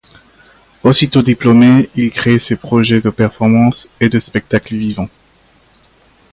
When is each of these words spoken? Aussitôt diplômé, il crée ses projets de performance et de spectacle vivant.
Aussitôt 0.83 1.21
diplômé, 1.21 1.91
il 1.95 2.09
crée 2.09 2.39
ses 2.39 2.55
projets 2.55 3.01
de 3.01 3.11
performance 3.11 3.87
et 3.99 4.09
de 4.09 4.19
spectacle 4.19 4.75
vivant. 4.75 5.09